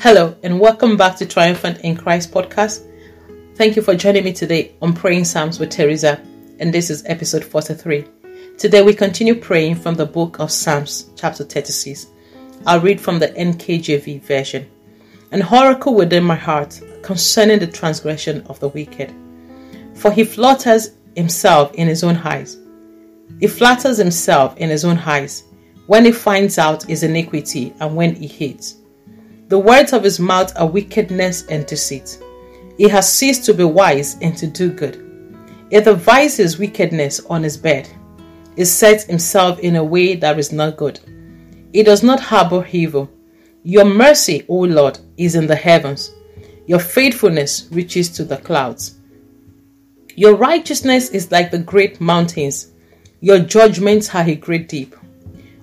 Hello, 0.00 0.36
and 0.44 0.60
welcome 0.60 0.96
back 0.96 1.16
to 1.16 1.26
Triumphant 1.26 1.80
in 1.80 1.96
Christ 1.96 2.30
podcast. 2.30 2.86
Thank 3.56 3.74
you 3.74 3.82
for 3.82 3.96
joining 3.96 4.22
me 4.22 4.32
today 4.32 4.76
on 4.80 4.92
Praying 4.92 5.24
Psalms 5.24 5.58
with 5.58 5.70
Theresa, 5.70 6.22
and 6.60 6.72
this 6.72 6.88
is 6.88 7.04
episode 7.06 7.44
43. 7.44 8.04
Today 8.56 8.80
we 8.80 8.94
continue 8.94 9.34
praying 9.34 9.74
from 9.74 9.96
the 9.96 10.06
book 10.06 10.38
of 10.38 10.52
Psalms, 10.52 11.10
chapter 11.16 11.42
36. 11.42 12.06
I'll 12.64 12.78
read 12.78 13.00
from 13.00 13.18
the 13.18 13.30
NKJV 13.30 14.22
version. 14.22 14.70
An 15.32 15.42
oracle 15.42 15.96
within 15.96 16.22
my 16.22 16.36
heart 16.36 16.80
concerning 17.02 17.58
the 17.58 17.66
transgression 17.66 18.42
of 18.42 18.60
the 18.60 18.68
wicked. 18.68 19.12
For 19.94 20.12
he 20.12 20.22
flatters 20.22 20.90
himself 21.16 21.74
in 21.74 21.88
his 21.88 22.04
own 22.04 22.18
eyes. 22.18 22.56
He 23.40 23.48
flatters 23.48 23.96
himself 23.96 24.56
in 24.58 24.70
his 24.70 24.84
own 24.84 24.98
eyes 24.98 25.42
when 25.88 26.04
he 26.04 26.12
finds 26.12 26.56
out 26.56 26.84
his 26.84 27.02
iniquity 27.02 27.74
and 27.80 27.96
when 27.96 28.14
he 28.14 28.28
hates. 28.28 28.77
The 29.48 29.58
words 29.58 29.94
of 29.94 30.04
his 30.04 30.20
mouth 30.20 30.52
are 30.58 30.66
wickedness 30.66 31.46
and 31.46 31.64
deceit. 31.64 32.22
He 32.76 32.86
has 32.88 33.10
ceased 33.10 33.44
to 33.46 33.54
be 33.54 33.64
wise 33.64 34.16
and 34.20 34.36
to 34.36 34.46
do 34.46 34.70
good. 34.70 35.04
He 35.70 35.80
devises 35.80 36.58
wickedness 36.58 37.20
on 37.26 37.42
his 37.42 37.56
bed. 37.56 37.88
He 38.56 38.64
sets 38.66 39.04
himself 39.04 39.58
in 39.60 39.76
a 39.76 39.84
way 39.84 40.16
that 40.16 40.38
is 40.38 40.52
not 40.52 40.76
good. 40.76 41.00
He 41.72 41.82
does 41.82 42.02
not 42.02 42.20
harbor 42.20 42.66
evil. 42.70 43.10
Your 43.62 43.84
mercy, 43.84 44.44
O 44.48 44.60
Lord, 44.60 44.98
is 45.16 45.34
in 45.34 45.46
the 45.46 45.56
heavens. 45.56 46.12
Your 46.66 46.78
faithfulness 46.78 47.68
reaches 47.70 48.10
to 48.10 48.24
the 48.24 48.36
clouds. 48.36 48.96
Your 50.14 50.34
righteousness 50.34 51.10
is 51.10 51.32
like 51.32 51.50
the 51.50 51.58
great 51.58 52.00
mountains. 52.00 52.72
Your 53.20 53.38
judgments 53.38 54.14
are 54.14 54.28
a 54.28 54.34
great 54.34 54.68
deep. 54.68 54.94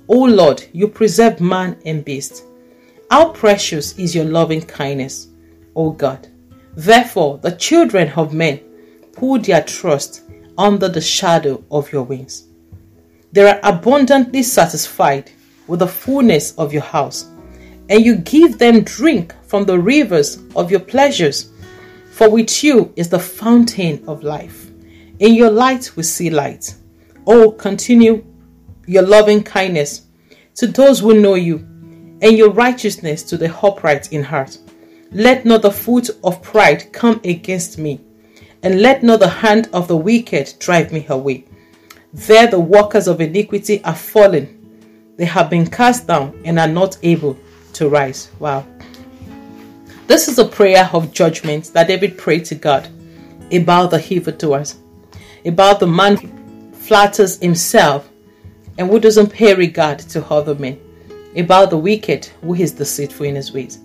O 0.08 0.24
Lord, 0.24 0.66
you 0.72 0.88
preserve 0.88 1.40
man 1.40 1.78
and 1.86 2.04
beast. 2.04 2.44
How 3.12 3.30
precious 3.30 3.98
is 4.00 4.16
your 4.16 4.26
loving 4.26 4.62
kindness, 4.62 5.28
O 5.76 5.92
God. 5.92 6.28
Therefore, 6.76 7.38
the 7.38 7.52
children 7.52 8.12
of 8.14 8.34
men 8.34 8.60
put 9.14 9.44
their 9.44 9.64
trust 9.64 10.24
under 10.58 10.90
the 10.90 11.02
shadow 11.02 11.64
of 11.70 11.92
your 11.92 12.04
wings. 12.04 12.48
They 13.32 13.48
are 13.48 13.60
abundantly 13.64 14.44
satisfied 14.44 15.32
with 15.68 15.80
the 15.80 15.88
fullness 15.88 16.54
of 16.58 16.74
your 16.74 16.82
house, 16.82 17.30
and 17.90 18.04
you 18.04 18.16
give 18.18 18.58
them 18.58 18.82
drink 18.82 19.36
from 19.44 19.66
the 19.66 19.78
rivers 19.80 20.42
of 20.56 20.72
your 20.72 20.80
pleasures. 20.80 21.52
For 22.12 22.30
with 22.30 22.64
you 22.64 22.92
is 22.96 23.10
the 23.10 23.20
fountain 23.20 24.04
of 24.08 24.24
life. 24.24 24.72
In 25.20 25.36
your 25.36 25.52
light 25.52 25.96
we 25.96 26.04
see 26.04 26.30
light. 26.30 26.76
Oh, 27.28 27.52
continue 27.52 28.26
your 28.88 29.04
loving 29.04 29.44
kindness 29.44 30.08
to 30.56 30.68
those 30.68 31.00
who 31.00 31.22
know 31.22 31.36
you 31.36 31.68
and 32.26 32.40
your 32.40 32.50
righteousness 32.50 33.22
to 33.22 33.38
the 33.38 33.56
upright 33.62 34.12
in 34.12 34.24
heart. 34.24 34.58
Let 35.12 35.46
not 35.46 35.62
the 35.62 35.70
foot 35.70 36.10
of 36.24 36.42
pride 36.42 36.92
come 36.92 37.22
against 37.24 37.78
me, 37.78 38.02
and 38.64 38.82
let 38.82 39.04
not 39.04 39.20
the 39.20 39.30
hand 39.30 39.70
of 39.74 39.88
the 39.88 39.96
wicked 39.96 40.56
drive 40.58 40.92
me 40.92 41.06
away. 41.08 41.46
There 42.14 42.48
the 42.48 42.60
workers 42.60 43.08
of 43.08 43.22
iniquity 43.22 43.84
are 43.84 43.96
fallen. 43.96 44.50
They 45.18 45.26
have 45.26 45.52
been 45.52 45.70
cast 45.70 46.08
down 46.08 46.42
and 46.44 46.58
are 46.58 46.68
not 46.68 46.98
able 47.04 47.38
to 47.74 47.90
rise. 47.90 48.32
Wow. 48.40 48.66
This 50.08 50.28
is 50.28 50.40
a 50.40 50.46
prayer 50.46 50.90
of 50.94 51.14
judgment 51.14 51.66
that 51.74 51.88
David 51.88 52.18
prayed 52.18 52.46
to 52.46 52.56
God 52.56 52.90
about 53.54 53.92
the 53.92 54.04
evildoers, 54.12 54.78
about 55.46 55.80
the 55.80 55.88
man 55.88 56.18
who 56.18 56.72
flatters 56.74 57.38
himself 57.38 58.10
and 58.80 58.90
who 58.90 59.00
doesn't 59.00 59.32
pay 59.32 59.54
regard 59.54 60.00
to 60.00 60.26
other 60.26 60.56
men 60.56 60.80
about 61.38 61.70
the 61.70 61.78
wicked 61.78 62.26
who 62.42 62.56
is 62.56 62.72
deceitful 62.72 63.26
in 63.26 63.36
his 63.36 63.52
ways. 63.52 63.80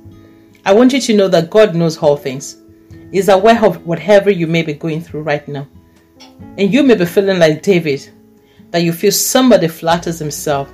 I 0.64 0.72
want 0.72 0.92
you 0.92 1.00
to 1.00 1.16
know 1.16 1.28
that 1.28 1.50
God 1.50 1.74
knows 1.74 1.96
all 1.98 2.16
things. 2.16 2.56
He's 3.10 3.28
aware 3.28 3.64
of 3.64 3.86
whatever 3.86 4.30
you 4.30 4.46
may 4.46 4.62
be 4.62 4.74
going 4.74 5.00
through 5.00 5.22
right 5.22 5.46
now. 5.48 5.66
And 6.58 6.72
you 6.72 6.82
may 6.82 6.94
be 6.94 7.06
feeling 7.06 7.38
like 7.38 7.62
David, 7.62 8.08
that 8.70 8.82
you 8.82 8.92
feel 8.92 9.12
somebody 9.12 9.68
flatters 9.68 10.18
himself 10.18 10.70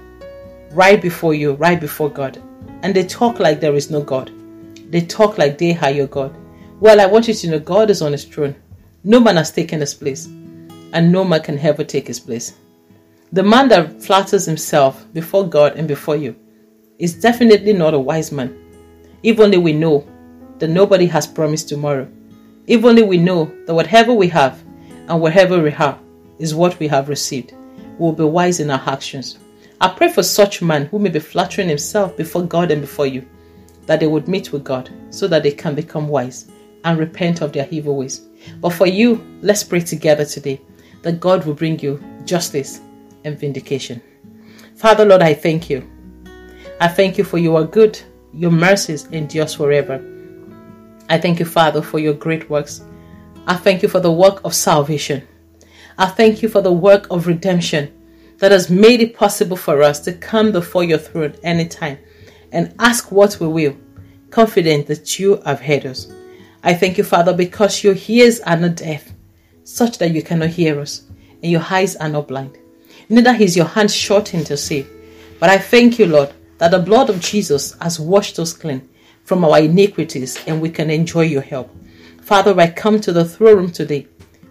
right 0.73 1.01
before 1.01 1.35
you, 1.35 1.55
right 1.55 1.81
before 1.81 2.11
God. 2.11 2.43
And 2.83 2.95
they 2.95 3.05
talk 3.05 3.39
like 3.39 3.61
there 3.61 3.75
is 3.75 3.91
no 3.91 4.03
God. 4.03 4.31
They 4.91 5.01
talk 5.01 5.39
like 5.39 5.57
they 5.59 5.77
are 5.79 5.91
your 5.91 6.07
God. 6.07 6.37
Well, 6.81 7.01
I 7.01 7.07
want 7.07 7.29
you 7.29 7.35
to 7.35 7.51
know 7.51 7.59
God 7.59 7.91
is 7.91 8.03
on 8.03 8.13
his 8.13 8.25
throne. 8.25 8.55
No 9.03 9.19
man 9.21 9.37
has 9.37 9.51
taken 9.51 9.81
his 9.81 9.95
place, 9.95 10.27
and 10.27 11.11
no 11.11 11.25
man 11.25 11.43
can 11.43 11.59
ever 11.59 11.85
take 11.85 12.07
his 12.07 12.21
place. 12.21 12.55
The 13.33 13.43
man 13.43 13.69
that 13.69 14.03
flatters 14.03 14.45
himself 14.45 15.07
before 15.13 15.49
God 15.49 15.77
and 15.77 15.89
before 15.89 16.17
you 16.17 16.37
is 16.99 17.15
definitely 17.15 17.73
not 17.73 17.95
a 17.95 17.99
wise 17.99 18.33
man. 18.33 18.57
If 19.23 19.39
only 19.41 19.59
we 19.59 19.73
know 19.73 20.07
that 20.59 20.69
nobody 20.69 21.07
has 21.07 21.27
promised 21.27 21.69
tomorrow. 21.69 22.09
If 22.67 22.85
only 22.85 23.03
we 23.03 23.19
know 23.19 23.53
that 23.67 23.75
whatever 23.75 24.13
we 24.15 24.29
have 24.29 24.63
and 25.09 25.21
wherever 25.21 25.61
we 25.61 25.73
are 25.73 25.99
is 26.39 26.55
what 26.55 26.79
we 26.79 26.89
have 26.89 27.09
received. 27.09 27.53
We 27.53 28.07
will 28.07 28.13
be 28.13 28.25
wise 28.25 28.61
in 28.61 28.71
our 28.71 28.83
actions. 28.87 29.39
I 29.81 29.89
pray 29.89 30.11
for 30.11 30.23
such 30.23 30.63
man 30.63 30.87
who 30.87 30.99
may 30.99 31.11
be 31.11 31.19
flattering 31.19 31.69
himself 31.69 32.17
before 32.17 32.43
God 32.43 32.71
and 32.71 32.81
before 32.81 33.07
you, 33.07 33.27
that 33.85 34.01
they 34.01 34.07
would 34.07 34.27
meet 34.27 34.53
with 34.53 34.65
God 34.65 34.91
so 35.11 35.29
that 35.29 35.43
they 35.43 35.53
can 35.53 35.75
become 35.75 36.09
wise 36.09 36.51
and 36.85 36.99
repent 36.99 37.43
of 37.43 37.53
their 37.53 37.69
evil 37.71 37.97
ways. 37.97 38.23
But 38.61 38.71
for 38.71 38.87
you, 38.87 39.25
let's 39.43 39.65
pray 39.65 39.81
together 39.81 40.25
today 40.25 40.61
that 41.03 41.21
God 41.21 41.45
will 41.45 41.55
bring 41.55 41.79
you 41.81 42.03
justice 42.25 42.81
and 43.25 43.39
vindication. 43.39 44.01
Father, 44.77 45.05
Lord, 45.05 45.23
I 45.23 45.35
thank 45.35 45.69
you 45.69 45.89
I 46.79 46.89
thank 46.89 47.17
you 47.17 47.25
for 47.25 47.39
you 47.39 47.57
are 47.57 47.65
good, 47.65 47.99
your 48.35 48.51
mercies 48.51 49.07
endures 49.07 49.55
forever. 49.55 50.05
I 51.09 51.19
thank 51.19 51.39
you, 51.39 51.47
Father, 51.47 51.81
for 51.81 51.99
your 51.99 52.13
great 52.13 52.51
works. 52.51 52.83
I 53.47 53.55
thank 53.55 53.83
you 53.83 53.89
for 53.89 54.01
the 54.01 54.13
work 54.13 54.45
of 54.45 54.55
salvation. 54.55 55.27
I 55.97 56.07
thank 56.07 56.43
you 56.43 56.51
for 56.51 56.61
the 56.61 56.73
work 56.73 57.07
of 57.11 57.27
redemption 57.27 57.93
that 58.39 58.53
has 58.53 58.69
made 58.69 59.01
it 59.01 59.17
possible 59.17 59.57
for 59.57 59.83
us 59.83 60.01
to 60.01 60.13
come 60.13 60.53
before 60.53 60.85
your 60.85 60.99
throne 60.99 61.35
anytime 61.43 61.99
and 62.53 62.75
ask 62.79 63.11
what 63.11 63.41
we 63.41 63.47
will, 63.47 63.77
confident 64.31 64.87
that 64.89 65.19
you 65.19 65.41
have 65.47 65.61
heard 65.61 65.87
us. 65.87 66.13
I 66.63 66.75
thank 66.75 66.99
you, 66.99 67.05
Father, 67.05 67.33
because 67.33 67.83
your 67.83 67.97
ears 68.07 68.41
are 68.41 68.57
not 68.57 68.77
deaf, 68.77 69.11
such 69.65 69.97
that 69.97 70.11
you 70.11 70.23
cannot 70.23 70.51
hear 70.51 70.79
us, 70.79 71.05
and 71.43 71.51
your 71.51 71.65
eyes 71.71 71.97
are 71.97 72.11
not 72.11 72.29
blind. 72.29 72.59
Neither 73.09 73.35
is 73.43 73.57
your 73.57 73.67
hand 73.67 73.91
shortened 73.91 74.47
to 74.47 74.59
save. 74.59 74.91
But 75.41 75.49
I 75.49 75.59
thank 75.59 75.99
you, 75.99 76.07
Lord, 76.07 76.35
that 76.59 76.71
the 76.71 76.79
blood 76.79 77.11
of 77.11 77.21
Jesus 77.21 77.77
has 77.81 78.01
washed 78.01 78.39
us 78.39 78.53
clean 78.53 78.89
from 79.25 79.45
our 79.45 79.61
iniquities 79.61 80.43
and 80.47 80.61
we 80.61 80.71
can 80.71 80.91
enjoy 80.91 81.23
your 81.23 81.43
help. 81.43 81.71
Father, 82.23 82.59
I 82.59 82.71
come 82.71 83.01
to 83.01 83.13
the 83.13 83.25
throne 83.25 83.57
room 83.57 83.73
today 83.73 84.07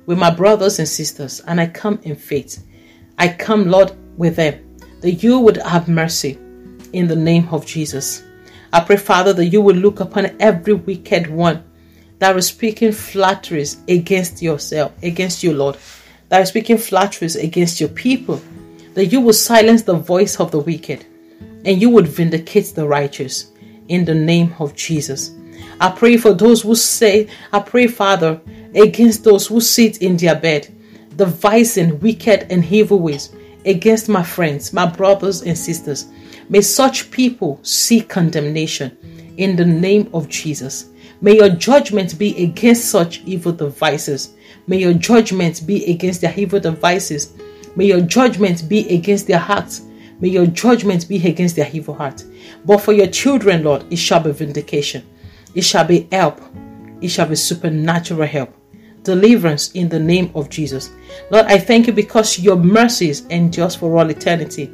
with 0.06 0.20
my 0.20 0.30
brothers 0.30 0.80
and 0.80 0.88
sisters 0.88 1.40
and 1.42 1.60
I 1.60 1.68
come 1.68 2.00
in 2.04 2.16
faith. 2.16 2.64
I 3.18 3.30
come, 3.30 3.70
Lord, 3.70 3.94
with 4.18 4.36
them 4.36 4.78
that 5.02 5.24
you 5.24 5.40
would 5.40 5.58
have 5.58 5.88
mercy 5.88 6.38
in 6.94 7.08
the 7.08 7.16
name 7.16 7.48
of 7.50 7.66
Jesus. 7.66 8.24
I 8.72 8.82
pray, 8.82 8.98
Father, 8.98 9.34
that 9.34 9.46
you 9.46 9.62
will 9.62 9.76
look 9.76 10.00
upon 10.00 10.36
every 10.40 10.74
wicked 10.74 11.30
one 11.30 11.64
that 12.20 12.36
is 12.36 12.48
speaking 12.48 12.92
flatteries 12.92 13.78
against 13.88 14.42
yourself, 14.42 14.92
against 15.04 15.44
you, 15.44 15.54
Lord, 15.54 15.78
that 16.30 16.42
is 16.42 16.50
speaking 16.50 16.78
flatteries 16.78 17.36
against 17.36 17.80
your 17.80 17.90
people, 17.90 18.42
that 18.94 19.08
you 19.08 19.22
will 19.22 19.34
silence 19.34 19.84
the 19.84 19.96
voice 19.96 20.40
of 20.40 20.52
the 20.52 20.60
wicked 20.60 21.06
and 21.66 21.82
you 21.82 21.90
would 21.90 22.08
vindicate 22.08 22.74
the 22.76 22.88
righteous 22.88 23.52
in 23.88 24.06
the 24.06 24.16
name 24.16 24.56
of 24.60 24.76
Jesus. 24.76 25.32
I 25.82 25.92
pray 25.92 26.18
for 26.18 26.34
those 26.34 26.62
who 26.62 26.76
say, 26.76 27.28
I 27.52 27.60
pray, 27.60 27.88
Father, 27.88 28.40
against 28.74 29.24
those 29.24 29.48
who 29.48 29.60
sit 29.60 30.02
in 30.02 30.16
their 30.18 30.36
bed, 30.36 30.74
devising 31.16 32.00
wicked 32.00 32.52
and 32.52 32.64
evil 32.66 33.00
ways 33.00 33.34
against 33.66 34.08
my 34.08 34.24
friends, 34.24 34.72
my 34.72 34.86
brothers 34.86 35.42
and 35.42 35.58
sisters. 35.58 36.06
May 36.50 36.62
such 36.62 37.10
people 37.12 37.60
see 37.64 38.02
condemnation 38.02 38.98
in 39.38 39.56
the 39.56 39.66
name 39.66 40.10
of 40.14 40.30
Jesus. 40.30 40.90
May 41.22 41.38
your 41.38 41.50
judgment 41.50 42.18
be 42.20 42.44
against 42.44 42.90
such 42.90 43.22
evil 43.26 43.52
devices. 43.52 44.36
May 44.68 44.78
your 44.78 44.94
judgment 44.94 45.66
be 45.66 45.86
against 45.92 46.22
their 46.22 46.34
evil 46.38 46.60
devices. 46.60 47.34
May 47.76 47.86
your 47.86 48.02
judgment 48.02 48.70
be 48.70 48.88
against 48.94 49.28
their 49.28 49.40
hearts 49.40 49.82
May 50.20 50.30
your 50.30 50.48
judgment 50.48 51.08
be 51.08 51.26
against 51.28 51.56
their 51.56 51.70
evil 51.72 51.94
heart. 51.94 52.24
But 52.64 52.80
for 52.80 52.94
your 52.94 53.08
children, 53.08 53.64
Lord, 53.64 53.86
it 53.92 53.98
shall 53.98 54.22
be 54.22 54.32
vindication. 54.32 55.06
It 55.54 55.64
shall 55.64 55.86
be 55.86 56.08
help. 56.12 56.42
It 57.02 57.10
shall 57.10 57.28
be 57.28 57.36
supernatural 57.36 58.28
help. 58.28 58.54
Deliverance 59.04 59.72
in 59.74 59.90
the 59.90 60.00
name 60.00 60.32
of 60.34 60.50
Jesus. 60.50 60.90
Lord, 61.30 61.46
I 61.46 61.58
thank 61.58 61.88
you 61.88 61.94
because 61.94 62.40
your 62.40 62.56
mercies 62.56 63.26
endures 63.28 63.76
for 63.76 63.98
all 63.98 64.10
eternity. 64.10 64.72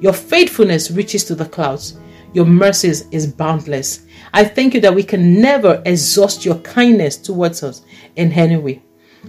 Your 0.00 0.12
faithfulness 0.12 0.90
reaches 0.90 1.24
to 1.24 1.34
the 1.34 1.46
clouds. 1.46 1.98
Your 2.32 2.46
mercies 2.46 3.06
is 3.10 3.26
boundless. 3.26 4.06
I 4.32 4.44
thank 4.44 4.74
you 4.74 4.80
that 4.80 4.94
we 4.94 5.02
can 5.02 5.40
never 5.40 5.82
exhaust 5.84 6.44
your 6.44 6.56
kindness 6.56 7.16
towards 7.16 7.62
us 7.62 7.82
in 8.16 8.32
any 8.32 8.56
way. 8.56 8.82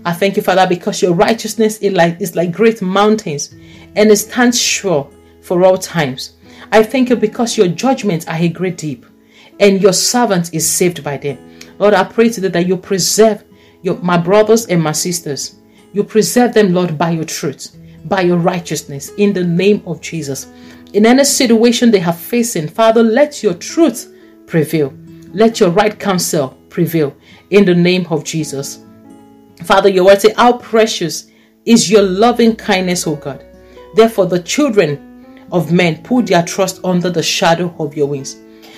I 0.04 0.14
thank 0.14 0.36
you, 0.36 0.42
Father, 0.42 0.68
because 0.68 1.02
your 1.02 1.14
righteousness 1.14 1.78
is 1.80 1.94
like, 1.94 2.20
is 2.20 2.36
like 2.36 2.52
great 2.52 2.82
mountains 2.82 3.54
and 3.96 4.10
it 4.12 4.18
stands 4.18 4.60
sure 4.60 5.10
for 5.46 5.64
all 5.64 5.78
times. 5.78 6.34
I 6.72 6.82
thank 6.82 7.10
you 7.10 7.16
because 7.16 7.58
your 7.58 7.68
judgments 7.68 8.28
are 8.28 8.36
a 8.36 8.50
great 8.50 8.78
deep, 8.78 9.06
and 9.60 9.82
your 9.82 9.94
servant 9.94 10.54
is 10.54 10.68
saved 10.68 11.04
by 11.04 11.18
them. 11.18 11.38
Lord, 11.78 11.94
I 11.94 12.04
pray 12.04 12.30
today 12.30 12.48
that 12.48 12.68
you 12.68 12.78
preserve 12.78 13.44
your, 13.84 13.98
my 14.00 14.18
brothers 14.18 14.66
and 14.66 14.82
my 14.82 14.92
sisters. 14.92 15.58
You 15.94 16.04
preserve 16.04 16.54
them, 16.54 16.74
Lord, 16.74 16.98
by 16.98 17.12
your 17.12 17.26
truth, 17.26 17.78
by 18.06 18.22
your 18.22 18.38
righteousness, 18.38 19.12
in 19.18 19.34
the 19.34 19.44
name 19.44 19.84
of 19.86 20.02
Jesus. 20.02 20.48
In 20.94 21.06
any 21.06 21.24
situation 21.24 21.92
they 21.92 22.02
are 22.02 22.14
facing, 22.14 22.68
Father, 22.68 23.04
let 23.04 23.44
your 23.44 23.54
truth 23.54 24.14
prevail. 24.48 24.94
Let 25.32 25.60
your 25.60 25.70
right 25.70 25.98
counsel 26.00 26.58
prevail 26.70 27.16
in 27.52 27.66
the 27.66 27.76
name 27.76 28.08
of 28.10 28.24
Jesus. 28.24 28.84
Father, 29.64 29.90
your 29.90 30.06
word 30.06 30.22
say, 30.22 30.34
How 30.36 30.58
precious 30.58 31.30
is 31.66 31.92
your 31.92 32.02
loving 32.02 32.56
kindness, 32.56 33.06
O 33.06 33.16
God. 33.16 33.46
Therefore, 33.96 34.26
the 34.26 34.42
children 34.42 35.15
of 35.52 35.72
men 35.72 36.02
put 36.04 36.28
their 36.28 36.44
trust 36.44 36.80
under 36.84 37.10
the 37.10 37.24
shadow 37.24 37.74
of 37.80 37.96
your 37.96 38.08
wings. 38.08 38.38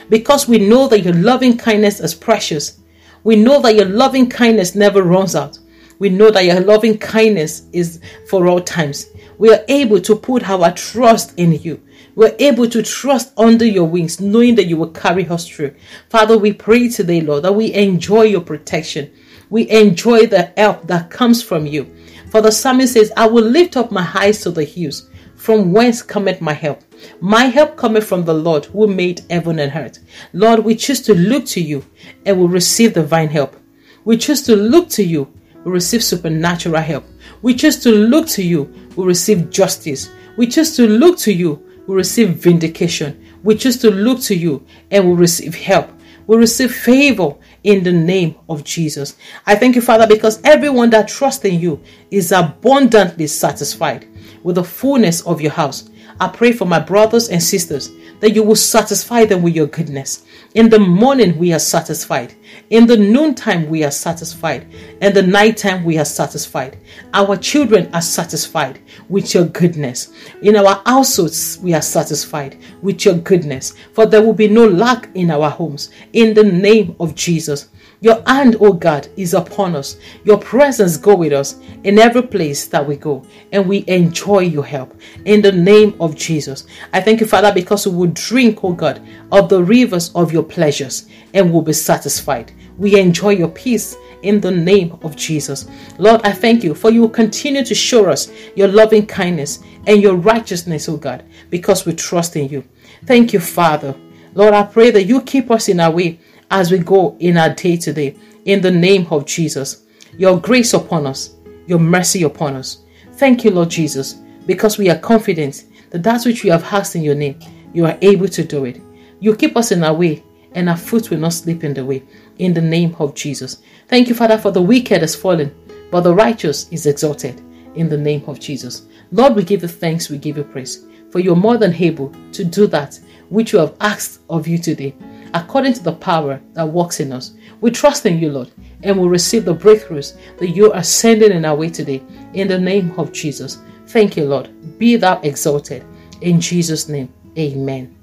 Because 0.10 0.48
we 0.48 0.58
know 0.58 0.88
that 0.88 1.02
your 1.02 1.14
loving 1.14 1.58
kindness 1.58 2.00
is 2.00 2.16
precious. 2.16 2.80
We 3.24 3.36
know 3.36 3.62
that 3.62 3.76
your 3.76 3.86
loving 3.86 4.30
kindness 4.30 4.76
never 4.76 5.04
runs 5.04 5.36
out. 5.36 5.60
We 6.00 6.10
know 6.10 6.30
that 6.32 6.46
your 6.46 6.62
loving 6.62 6.98
kindness 6.98 7.64
is 7.74 8.00
for 8.30 8.48
all 8.48 8.62
times. 8.62 9.08
We 9.38 9.52
are 9.54 9.64
able 9.68 10.00
to 10.02 10.16
put 10.16 10.48
our 10.50 10.72
trust 10.72 11.34
in 11.38 11.54
you. 11.54 11.82
We're 12.16 12.36
able 12.40 12.68
to 12.70 12.82
trust 12.82 13.32
under 13.38 13.66
your 13.66 13.86
wings, 13.86 14.20
knowing 14.20 14.56
that 14.56 14.66
you 14.66 14.78
will 14.78 14.90
carry 14.90 15.28
us 15.28 15.48
through. 15.48 15.76
Father, 16.10 16.38
we 16.38 16.52
pray 16.52 16.90
today, 16.90 17.22
Lord, 17.22 17.44
that 17.44 17.54
we 17.54 17.74
enjoy 17.74 18.24
your 18.24 18.42
protection. 18.42 19.12
We 19.50 19.70
enjoy 19.70 20.26
the 20.26 20.52
help 20.58 20.88
that 20.88 21.12
comes 21.12 21.44
from 21.44 21.68
you. 21.68 21.96
For 22.32 22.42
the 22.42 22.52
psalmist 22.52 22.94
says, 22.94 23.12
I 23.16 23.28
will 23.28 23.46
lift 23.46 23.78
up 23.78 23.92
my 23.92 24.10
eyes 24.16 24.42
to 24.42 24.52
the 24.52 24.64
hills, 24.64 25.10
from 25.48 25.72
whence 25.72 26.02
cometh 26.02 26.42
my 26.42 26.52
help. 26.52 26.82
My 27.22 27.46
help 27.46 27.78
cometh 27.78 28.04
from 28.04 28.26
the 28.26 28.34
Lord 28.34 28.66
who 28.66 28.86
made 28.86 29.22
heaven 29.30 29.60
and 29.60 29.72
earth. 29.74 30.00
Lord, 30.34 30.60
we 30.60 30.76
choose 30.76 31.00
to 31.04 31.16
look 31.16 31.46
to 31.46 31.62
you 31.62 31.86
and 32.26 32.38
we 32.38 32.48
receive 32.48 32.96
divine 32.96 33.30
help. 33.30 33.56
We 34.04 34.18
choose 34.18 34.42
to 34.42 34.58
look 34.58 34.90
to 34.90 35.04
you, 35.06 35.32
we 35.64 35.72
receive 35.72 36.04
supernatural 36.04 36.82
help. 36.82 37.06
We 37.42 37.54
choose 37.54 37.82
to 37.84 37.92
look 37.92 38.28
to 38.28 38.44
you, 38.44 38.64
we 38.98 39.06
receive 39.06 39.50
justice. 39.50 40.10
We 40.36 40.48
choose 40.48 40.76
to 40.76 40.86
look 40.86 41.18
to 41.20 41.32
you, 41.32 41.66
we 41.88 41.96
receive 41.96 42.32
vindication. 42.32 43.26
We 43.42 43.56
choose 43.56 43.78
to 43.84 43.90
look 43.90 44.20
to 44.24 44.36
you 44.36 44.66
and 44.92 45.08
we 45.08 45.14
receive 45.16 45.56
help. 45.56 45.90
We 46.28 46.36
receive 46.36 46.76
favor 46.76 47.36
in 47.64 47.86
the 47.86 47.94
name 47.94 48.36
of 48.50 48.66
Jesus. 48.66 49.16
I 49.46 49.56
thank 49.56 49.78
you, 49.78 49.82
Father, 49.82 50.08
because 50.08 50.42
everyone 50.44 50.90
that 50.90 51.08
trusts 51.08 51.46
in 51.46 51.58
you 51.62 51.82
is 52.12 52.34
abundantly 52.34 53.28
satisfied 53.28 54.06
with 54.44 54.56
the 54.56 54.64
fullness 54.64 55.22
of 55.22 55.42
your 55.42 55.52
house. 55.52 55.90
I 56.20 56.28
pray 56.28 56.52
for 56.52 56.66
my 56.66 56.80
brothers 56.80 57.30
and 57.30 57.42
sisters 57.42 57.92
that 58.20 58.34
you 58.34 58.44
will 58.44 58.56
satisfy 58.56 59.26
them 59.26 59.44
with 59.44 59.56
your 59.56 59.68
goodness. 59.68 60.26
In 60.56 60.70
the 60.70 60.80
morning, 60.80 61.38
we 61.38 61.54
are 61.54 61.60
satisfied. 61.60 62.34
In 62.72 62.88
the 62.88 62.98
noontime, 62.98 63.70
we 63.70 63.84
are 63.84 63.92
satisfied. 63.92 64.68
And 65.02 65.16
the 65.16 65.22
nighttime, 65.22 65.84
we 65.84 66.00
are 66.00 66.06
satisfied. 66.06 66.78
Our 67.14 67.38
children 67.38 67.94
are 67.94 68.02
satisfied 68.02 68.80
with 69.10 69.36
your 69.36 69.46
goodness. 69.46 70.12
In 70.42 70.56
our 70.56 70.82
households, 70.86 71.60
we 71.62 71.76
are 71.76 71.82
satisfied 71.82 72.58
with 72.82 73.06
your 73.06 73.16
goodness. 73.16 73.76
For 73.94 74.08
there 74.08 74.24
will 74.24 74.34
be 74.34 74.48
no 74.48 74.68
lack 74.68 75.10
in 75.14 75.30
our 75.30 75.52
homes. 75.52 75.92
In 76.14 76.34
the 76.34 76.44
name 76.44 76.96
of 77.00 77.14
Jesus. 77.14 77.70
Your 78.00 78.22
hand, 78.28 78.58
O 78.60 78.74
God, 78.74 79.08
is 79.18 79.34
upon 79.34 79.76
us. 79.76 79.98
Your 80.24 80.38
presence 80.38 80.98
go 80.98 81.16
with 81.16 81.34
us 81.34 81.60
in 81.84 81.98
every 81.98 82.22
place 82.22 82.68
that 82.68 82.86
we 82.86 82.96
go, 82.96 83.26
and 83.52 83.68
we 83.68 83.84
enjoy 83.88 84.40
your 84.40 84.66
help. 84.66 84.96
In 85.26 85.42
the 85.42 85.52
name 85.52 85.96
of 86.00 86.16
Jesus, 86.16 86.68
I 86.94 87.02
thank 87.02 87.22
you, 87.22 87.26
Father, 87.26 87.52
because 87.52 87.88
we 87.88 87.96
will 87.96 88.12
drink, 88.14 88.64
O 88.64 88.74
God, 88.74 89.02
of 89.32 89.50
the 89.50 89.64
rivers 89.64 90.12
of 90.14 90.32
your 90.32 90.44
pleasures, 90.44 91.08
and 91.34 91.52
will 91.52 91.64
be 91.64 91.74
satisfied. 91.74 92.52
We 92.78 93.00
enjoy 93.00 93.32
your 93.32 93.50
peace 93.50 93.96
in 94.22 94.42
the 94.42 94.52
name 94.52 95.00
of 95.02 95.16
Jesus. 95.16 95.68
Lord, 95.98 96.22
I 96.24 96.32
thank 96.32 96.64
you 96.64 96.76
for 96.76 96.92
you 96.92 97.02
will 97.02 97.10
continue 97.10 97.66
to 97.66 97.74
show 97.74 98.10
us 98.10 98.32
your 98.56 98.68
loving 98.68 99.08
kindness 99.08 99.64
and 99.88 100.02
your 100.02 100.16
righteousness, 100.16 100.88
O 100.88 100.98
God, 100.98 101.24
because 101.50 101.86
we 101.86 101.94
trust 101.94 102.36
in 102.36 102.50
you. 102.50 102.64
Thank 103.06 103.34
you, 103.34 103.40
Father. 103.40 103.96
Lord, 104.36 104.54
I 104.54 104.64
pray 104.64 104.92
that 104.92 105.06
you 105.06 105.22
keep 105.22 105.50
us 105.50 105.68
in 105.68 105.80
our 105.80 105.90
way 105.92 106.20
as 106.52 106.72
we 106.72 106.78
go 106.78 107.16
in 107.20 107.38
our 107.38 107.54
day 107.54 107.78
to 107.78 107.94
day. 107.94 108.16
In 108.46 108.62
the 108.62 108.72
name 108.72 109.08
of 109.12 109.26
Jesus, 109.26 109.84
your 110.18 110.40
grace 110.40 110.74
upon 110.74 111.06
us, 111.06 111.36
your 111.66 111.80
mercy 111.80 112.24
upon 112.24 112.56
us. 112.56 112.84
Thank 113.14 113.44
you, 113.44 113.52
Lord 113.52 113.70
Jesus, 113.70 114.14
because 114.46 114.78
we 114.78 114.90
are 114.90 114.98
confident 114.98 115.66
that 115.90 116.04
that 116.04 116.26
which 116.26 116.44
we 116.44 116.50
have 116.50 116.64
asked 116.66 116.96
in 116.96 117.04
your 117.04 117.16
name, 117.16 117.40
you 117.74 117.86
are 117.86 117.98
able 118.02 118.28
to 118.30 118.44
do 118.44 118.66
it. 118.66 118.82
You 119.20 119.36
keep 119.36 119.58
us 119.58 119.72
in 119.72 119.84
our 119.84 119.94
way, 119.94 120.24
and 120.54 120.70
our 120.70 120.78
foot 120.78 121.10
will 121.10 121.18
not 121.18 121.34
slip 121.34 121.64
in 121.64 121.74
the 121.74 121.84
way. 121.84 122.04
In 122.40 122.54
the 122.54 122.62
name 122.62 122.96
of 123.00 123.16
Jesus. 123.16 123.62
Thank 123.88 124.08
you, 124.08 124.16
Father, 124.16 124.38
for 124.38 124.52
the 124.52 124.62
wicked 124.62 125.02
has 125.02 125.16
fallen, 125.16 125.54
but 125.92 126.02
the 126.02 126.14
righteous 126.14 126.70
is 126.72 126.86
exalted. 126.86 127.42
In 127.76 127.90
the 127.90 127.98
name 127.98 128.24
of 128.28 128.40
Jesus. 128.40 128.88
Lord, 129.12 129.36
we 129.36 129.44
give 129.44 129.62
you 129.62 129.68
thanks, 129.68 130.10
we 130.10 130.18
give 130.18 130.38
you 130.38 130.44
praise, 130.44 130.86
for 131.12 131.20
you're 131.20 131.36
more 131.36 131.58
than 131.58 131.74
able 131.74 132.14
to 132.32 132.44
do 132.44 132.68
that 132.68 133.00
which 133.30 133.54
you 133.54 133.60
have 133.60 133.76
asked 133.82 134.22
of 134.30 134.48
you 134.48 134.58
today 134.58 134.96
according 135.34 135.74
to 135.74 135.84
the 135.84 135.94
power 135.94 136.40
that 136.54 136.68
works 136.68 137.00
in 137.00 137.12
us. 137.12 137.34
We 137.62 137.72
trust 137.72 138.06
in 138.06 138.20
you, 138.20 138.32
Lord, 138.32 138.52
and 138.84 138.98
will 138.98 139.10
receive 139.10 139.46
the 139.46 139.56
breakthroughs 139.56 140.18
that 140.38 140.50
you 140.50 140.72
are 140.72 140.84
sending 140.84 141.32
in 141.32 141.46
our 141.46 141.56
way 141.56 141.70
today. 141.70 142.02
In 142.34 142.48
the 142.48 142.60
name 142.60 142.98
of 143.00 143.12
Jesus. 143.12 143.60
Thank 143.88 144.18
you, 144.18 144.26
Lord. 144.26 144.50
Be 144.78 144.96
thou 144.96 145.20
exalted. 145.22 145.86
In 146.22 146.42
Jesus' 146.42 146.90
name, 146.90 147.14
amen. 147.38 147.96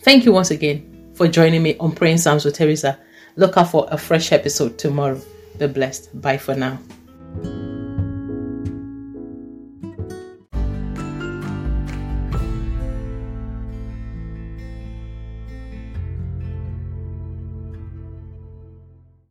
Thank 0.00 0.24
you 0.24 0.32
once 0.32 0.50
again 0.50 1.12
for 1.14 1.28
joining 1.28 1.62
me 1.62 1.76
on 1.78 1.92
Praying 1.92 2.18
Psalms 2.18 2.44
with 2.44 2.54
Theresa. 2.54 2.98
Look 3.36 3.56
out 3.56 3.70
for 3.70 3.86
a 3.90 3.98
fresh 3.98 4.32
episode 4.32 4.78
tomorrow. 4.78 5.20
Be 5.58 5.66
blessed. 5.66 6.20
Bye 6.20 6.38
for 6.38 6.54
now. 6.54 6.78